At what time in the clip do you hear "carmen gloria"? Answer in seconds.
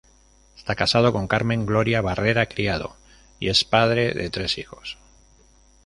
1.27-2.01